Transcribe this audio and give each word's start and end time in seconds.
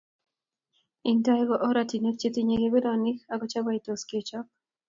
Eng 1.07 1.19
tai 1.25 1.41
ko 1.47 1.55
orantiwek 1.67 2.17
chetinyei 2.21 2.61
kebenonik 2.63 3.17
akochaibaitos 3.33 4.01
kechop 4.09 4.45